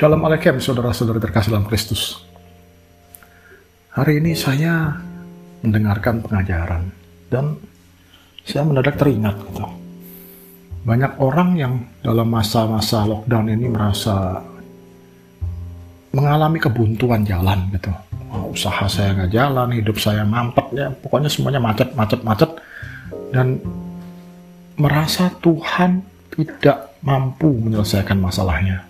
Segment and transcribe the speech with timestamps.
[0.00, 2.24] Shalom Alaikum saudara-saudara terkasih dalam Kristus.
[3.92, 4.96] Hari ini saya
[5.60, 6.88] mendengarkan pengajaran
[7.28, 7.60] dan
[8.40, 9.60] saya mendadak teringat gitu.
[10.88, 14.40] Banyak orang yang dalam masa-masa lockdown ini merasa
[16.16, 17.92] mengalami kebuntuan jalan gitu.
[18.32, 22.48] Oh, usaha saya nggak jalan, hidup saya mampet ya, pokoknya semuanya macet, macet, macet
[23.36, 23.60] dan
[24.80, 26.00] merasa Tuhan
[26.32, 28.88] tidak mampu menyelesaikan masalahnya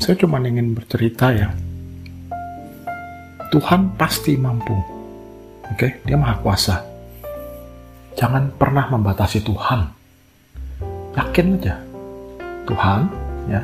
[0.00, 1.52] saya cuma ingin bercerita ya.
[3.52, 4.72] Tuhan pasti mampu.
[5.68, 5.90] Oke, okay?
[6.08, 6.80] dia maha kuasa.
[8.16, 9.80] Jangan pernah membatasi Tuhan.
[11.14, 11.76] Yakin aja.
[12.64, 13.00] Tuhan,
[13.52, 13.62] ya.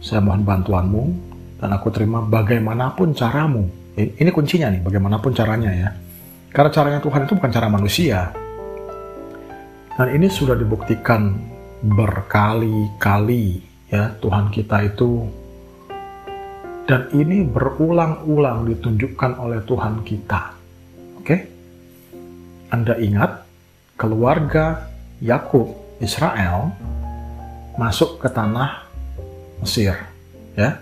[0.00, 1.04] Saya mohon bantuanmu
[1.60, 3.68] dan aku terima bagaimanapun caramu.
[3.94, 5.90] Ini kuncinya nih, bagaimanapun caranya ya.
[6.50, 8.32] Karena caranya Tuhan itu bukan cara manusia.
[9.94, 11.30] Dan ini sudah dibuktikan
[11.84, 15.30] berkali-kali ya Tuhan kita itu
[16.84, 20.52] dan ini berulang-ulang ditunjukkan oleh Tuhan kita.
[21.16, 21.36] Oke?
[22.68, 23.40] Anda ingat
[23.96, 24.92] keluarga
[25.24, 26.76] Yakub Israel
[27.80, 28.84] masuk ke tanah
[29.64, 29.96] Mesir,
[30.60, 30.76] ya.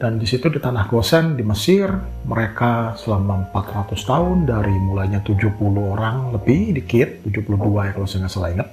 [0.00, 1.92] Dan di situ di tanah Gosen di Mesir
[2.24, 8.32] mereka selama 400 tahun dari mulainya 70 orang lebih dikit, 72 ya kalau saya nggak
[8.32, 8.68] salah ingat.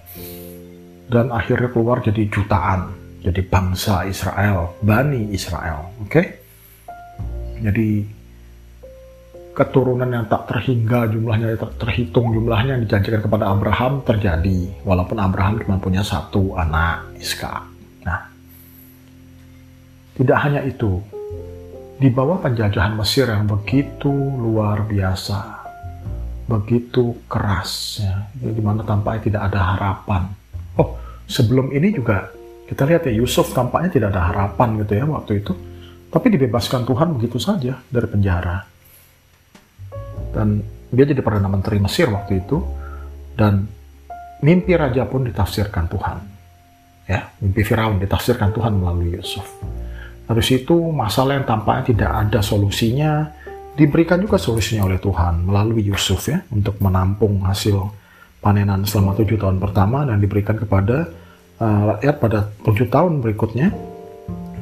[1.11, 5.89] Dan akhirnya keluar jadi jutaan jadi bangsa Israel, Bani Israel.
[6.01, 6.11] Oke?
[6.11, 6.25] Okay?
[7.57, 7.89] Jadi
[9.57, 14.69] keturunan yang tak terhingga jumlahnya, tak terhitung jumlahnya yang dijanjikan kepada Abraham terjadi.
[14.85, 17.65] Walaupun Abraham cuma punya satu anak, Iska.
[18.05, 18.21] Nah,
[20.13, 21.01] tidak hanya itu.
[21.97, 25.65] Di bawah penjajahan Mesir yang begitu luar biasa,
[26.45, 30.29] begitu keras, ya, di mana tampaknya tidak ada harapan.
[30.77, 30.93] Oh,
[31.25, 32.29] sebelum ini juga
[32.67, 35.55] kita lihat ya Yusuf tampaknya tidak ada harapan gitu ya waktu itu.
[36.07, 38.63] Tapi dibebaskan Tuhan begitu saja dari penjara.
[40.35, 40.59] Dan
[40.91, 42.59] dia jadi Perdana Menteri Mesir waktu itu.
[43.37, 43.63] Dan
[44.43, 46.17] mimpi raja pun ditafsirkan Tuhan.
[47.07, 49.47] Ya, mimpi Firaun ditafsirkan Tuhan melalui Yusuf.
[50.27, 53.31] Dari situ masalah yang tampaknya tidak ada solusinya
[53.77, 57.77] diberikan juga solusinya oleh Tuhan melalui Yusuf ya untuk menampung hasil
[58.41, 61.07] panenan selama tujuh tahun pertama dan diberikan kepada
[61.61, 63.73] uh, pada tujuh tahun berikutnya,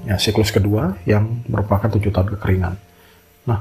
[0.06, 2.74] ya siklus kedua yang merupakan tujuh tahun kekeringan.
[3.46, 3.60] Nah,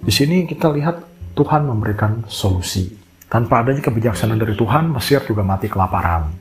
[0.00, 1.02] di sini kita lihat
[1.34, 2.96] Tuhan memberikan solusi.
[3.30, 6.34] Tanpa adanya kebijaksanaan dari Tuhan, Mesir juga mati kelaparan.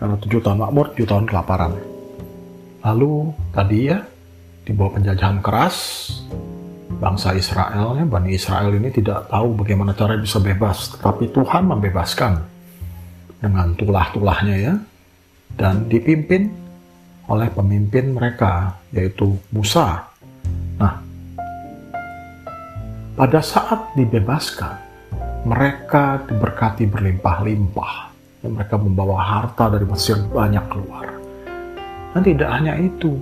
[0.00, 1.76] Karena tujuh tahun makmur, tujuh tahun kelaparan.
[2.80, 4.00] Lalu tadi ya,
[4.64, 5.76] di bawah penjajahan keras,
[6.96, 10.96] bangsa Israel, ya, Bani Israel ini tidak tahu bagaimana cara bisa bebas.
[10.96, 12.40] Tetapi Tuhan membebaskan
[13.44, 14.74] dengan tulah-tulahnya ya,
[15.54, 16.50] dan dipimpin
[17.28, 20.08] oleh pemimpin mereka, yaitu Musa.
[20.80, 20.94] Nah,
[23.14, 24.74] pada saat dibebaskan,
[25.44, 27.94] mereka diberkati berlimpah-limpah.
[28.38, 31.10] Dan mereka membawa harta dari Mesir banyak keluar.
[32.14, 33.18] Dan tidak hanya itu,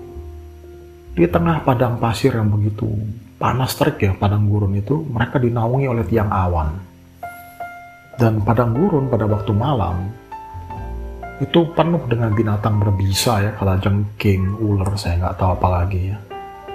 [1.16, 2.84] di tengah padang pasir yang begitu
[3.40, 6.76] panas terik ya, padang gurun itu, mereka dinaungi oleh tiang awan.
[8.20, 10.12] Dan padang gurun pada waktu malam
[11.36, 16.18] itu penuh dengan binatang berbisa ya, kalajengking, ular, saya nggak tahu apa lagi ya.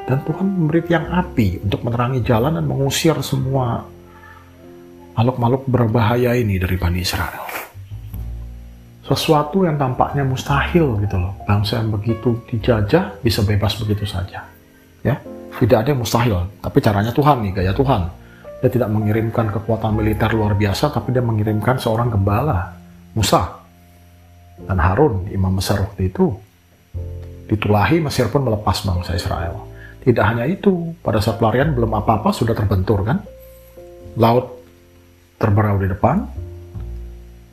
[0.06, 3.86] Dan Tuhan memberi tiang api untuk menerangi jalan dan mengusir semua
[5.18, 7.46] makhluk-makhluk berbahaya ini dari Bani Israel.
[9.02, 11.34] Sesuatu yang tampaknya mustahil gitu loh.
[11.46, 14.46] Bangsa yang begitu dijajah bisa bebas begitu saja.
[15.02, 15.16] Ya,
[15.58, 16.38] tidak ada yang mustahil.
[16.62, 18.02] Tapi caranya Tuhan nih, gaya Tuhan.
[18.62, 22.78] Dia tidak mengirimkan kekuatan militer luar biasa, tapi dia mengirimkan seorang gembala,
[23.18, 23.61] Musa,
[24.66, 26.34] dan Harun, imam besar waktu itu,
[27.50, 29.68] ditulahi Mesir pun melepas bangsa Israel.
[30.02, 33.22] Tidak hanya itu, pada saat pelarian belum apa-apa sudah terbentur kan.
[34.18, 34.60] Laut
[35.38, 36.26] terberau di depan,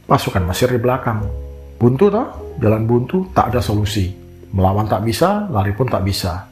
[0.08, 1.24] pasukan Mesir di belakang.
[1.78, 4.10] Buntu toh, jalan buntu, tak ada solusi.
[4.50, 6.48] Melawan tak bisa, lari pun tak bisa.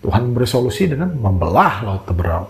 [0.00, 2.48] Tuhan memberi solusi dengan membelah laut terberau.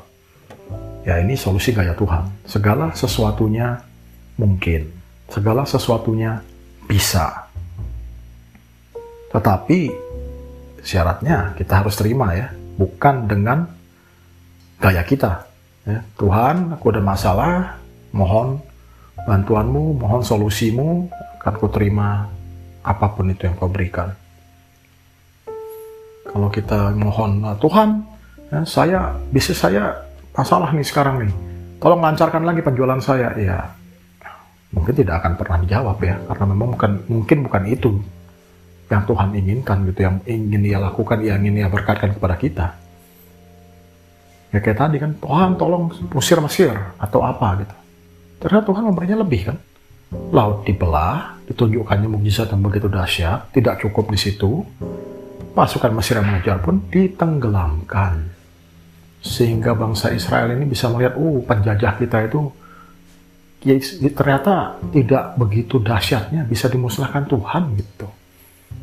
[1.03, 2.47] Ya ini solusi gaya Tuhan.
[2.47, 3.81] Segala sesuatunya
[4.39, 4.87] mungkin.
[5.27, 6.45] Segala sesuatunya
[6.91, 7.47] bisa.
[9.31, 9.79] Tetapi
[10.83, 13.71] syaratnya kita harus terima ya, bukan dengan
[14.83, 15.47] gaya kita.
[15.87, 17.79] Ya, Tuhan, aku ada masalah,
[18.11, 18.59] mohon
[19.23, 21.07] bantuanmu, mohon solusimu,
[21.41, 22.27] akan ku terima
[22.83, 24.11] apa pun itu yang kau berikan.
[26.27, 28.03] Kalau kita mohon, nah, Tuhan,
[28.51, 29.95] ya, saya, bisnis saya
[30.35, 31.33] masalah nih sekarang nih,
[31.79, 33.35] tolong lancarkan lagi penjualan saya.
[33.39, 33.73] Ya,
[34.71, 37.91] mungkin tidak akan pernah dijawab ya karena memang bukan mungkin bukan itu
[38.91, 42.67] yang Tuhan inginkan gitu, yang ingin dia lakukan, yang ingin dia berkatkan kepada kita.
[44.51, 47.77] Ya kayak tadi kan, Tuhan tolong usir Mesir atau apa gitu.
[48.43, 49.57] Ternyata Tuhan memberinya lebih kan.
[50.35, 54.67] Laut dibelah, ditunjukkannya mukjizat yang begitu dahsyat, tidak cukup di situ.
[55.55, 58.27] Pasukan Mesir yang mengejar pun ditenggelamkan.
[59.23, 62.51] Sehingga bangsa Israel ini bisa melihat, oh penjajah kita itu
[63.65, 63.77] ya,
[64.13, 68.09] ternyata tidak begitu dahsyatnya bisa dimusnahkan Tuhan gitu.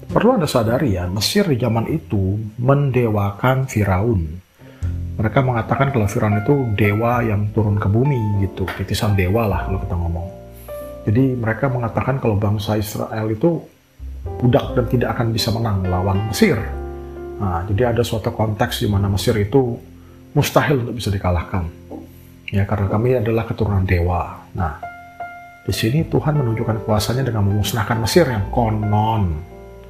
[0.08, 4.24] Perlu Anda sadari ya, Mesir di zaman itu mendewakan Firaun.
[5.18, 9.80] Mereka mengatakan kalau Firaun itu dewa yang turun ke bumi gitu, titisan dewa lah kalau
[9.84, 10.28] kita ngomong.
[11.08, 13.64] Jadi mereka mengatakan kalau bangsa Israel itu
[14.44, 16.60] budak dan tidak akan bisa menang melawan Mesir.
[17.38, 19.80] Nah, jadi ada suatu konteks di mana Mesir itu
[20.36, 21.87] mustahil untuk bisa dikalahkan.
[22.48, 24.40] Ya, karena kami adalah keturunan dewa.
[24.56, 24.80] Nah,
[25.68, 29.36] di sini Tuhan menunjukkan kuasanya dengan memusnahkan Mesir yang konon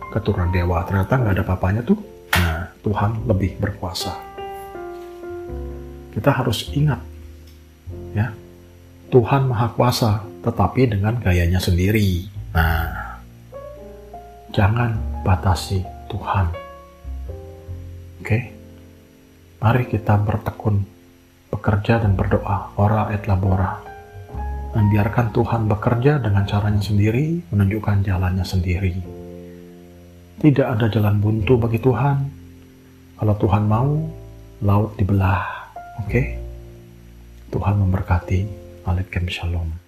[0.09, 0.81] keturunan dewa.
[0.89, 2.01] Ternyata nggak ada papanya tuh.
[2.33, 4.17] Nah, Tuhan lebih berkuasa.
[6.17, 6.97] Kita harus ingat,
[8.17, 8.33] ya,
[9.13, 12.25] Tuhan Maha Kuasa, tetapi dengan gayanya sendiri.
[12.57, 13.21] Nah,
[14.49, 16.49] jangan batasi Tuhan.
[18.17, 18.49] Oke,
[19.61, 20.81] mari kita bertekun,
[21.57, 22.77] bekerja dan berdoa.
[22.77, 23.81] Ora et labora.
[24.77, 28.93] Dan biarkan Tuhan bekerja dengan caranya sendiri, menunjukkan jalannya sendiri.
[30.37, 32.17] Tidak ada jalan buntu bagi Tuhan.
[33.17, 33.97] Kalau Tuhan mau,
[34.61, 35.73] laut dibelah.
[36.05, 36.09] Oke?
[36.13, 36.25] Okay?
[37.49, 38.45] Tuhan memberkati.
[38.85, 39.86] Alaikum Shalom.